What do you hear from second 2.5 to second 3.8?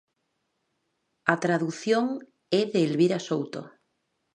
é de Elvira Souto.